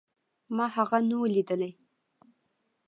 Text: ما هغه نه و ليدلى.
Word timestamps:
ما 0.55 0.65
هغه 0.75 0.97
نه 1.09 1.15
و 1.21 1.23
ليدلى. 1.33 1.71